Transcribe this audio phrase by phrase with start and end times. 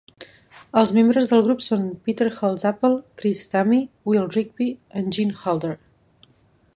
[0.79, 2.91] Els membres del grup són Peter Holsapple,
[3.23, 5.75] Chris Stamey, Will Rigby i Gene Holder.